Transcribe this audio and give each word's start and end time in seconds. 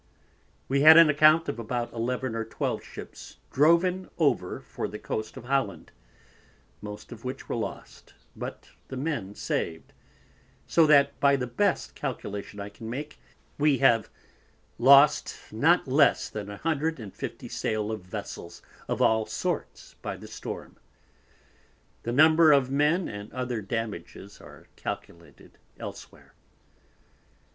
We 0.67 0.81
had 0.81 0.97
an 0.97 1.11
Account 1.11 1.47
of 1.47 1.59
about 1.59 1.93
11 1.93 2.33
or 2.35 2.43
12 2.43 2.81
Ships 2.83 3.37
droven 3.53 4.09
over 4.17 4.59
for 4.61 4.87
the 4.87 4.97
Coast 4.97 5.37
of 5.37 5.43
Holland, 5.45 5.91
most 6.81 7.11
of 7.11 7.23
which 7.23 7.47
were 7.47 7.55
lost, 7.55 8.15
but 8.35 8.71
the 8.87 8.97
Men 8.97 9.35
saved, 9.35 9.93
so 10.65 10.87
that 10.87 11.19
by 11.19 11.35
the 11.35 11.45
best 11.45 11.93
Calculation 11.93 12.59
I 12.59 12.69
can 12.69 12.89
make, 12.89 13.19
we 13.59 13.77
have 13.77 14.09
not 14.79 14.79
lost 14.79 15.37
less 15.91 16.29
than 16.31 16.47
150 16.47 17.47
sail 17.47 17.91
of 17.91 18.01
Vessels 18.01 18.63
of 18.87 19.03
all 19.03 19.27
sorts 19.27 19.93
by 20.01 20.17
the 20.17 20.27
Storm; 20.27 20.77
the 22.01 22.11
number 22.11 22.51
of 22.51 22.71
Men 22.71 23.07
and 23.07 23.31
other 23.33 23.61
damages, 23.61 24.41
are 24.41 24.65
Calculated 24.75 25.59
elsewhere. 25.79 26.33